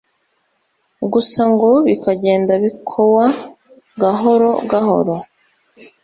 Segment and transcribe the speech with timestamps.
[1.13, 3.25] gusa ngo bikagenda bikowa
[4.01, 5.15] gahoro gahoro